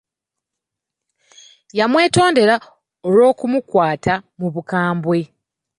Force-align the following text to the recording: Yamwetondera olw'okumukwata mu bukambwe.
Yamwetondera 1.77 2.55
olw'okumukwata 3.07 4.13
mu 4.39 4.47
bukambwe. 4.53 5.19